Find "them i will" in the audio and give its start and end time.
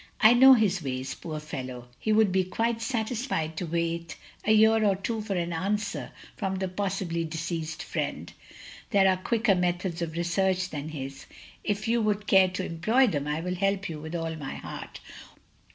13.05-13.53